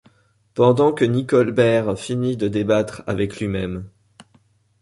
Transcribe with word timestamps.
Pendant 0.55 0.93
que 0.93 1.05
Nicolbert 1.05 1.95
finit 1.95 2.35
de 2.35 2.47
débattre 2.47 3.03
avec 3.05 3.39
luimême. 3.39 3.87